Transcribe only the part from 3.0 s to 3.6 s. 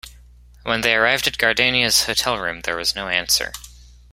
answer.